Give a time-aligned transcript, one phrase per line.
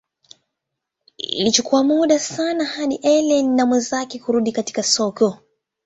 [1.17, 5.37] Ilichukua muda sana hadi Ellen na mwenzake kurudi tena katika soko.